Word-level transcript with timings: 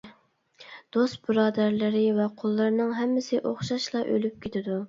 دوست-بۇرادەرلىرى 0.97 2.03
ۋە 2.21 2.27
قۇللىرىنىڭ 2.41 2.97
ھەممىسى 3.03 3.43
ئوخشاشلا 3.51 4.07
ئۆلۈپ 4.09 4.43
كېتىدۇ. 4.47 4.79